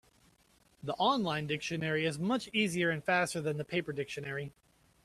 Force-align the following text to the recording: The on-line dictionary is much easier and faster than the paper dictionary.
The 0.81 0.93
on-line 0.97 1.45
dictionary 1.45 2.07
is 2.07 2.17
much 2.17 2.49
easier 2.53 2.89
and 2.89 3.03
faster 3.03 3.39
than 3.39 3.57
the 3.57 3.63
paper 3.63 3.93
dictionary. 3.93 4.51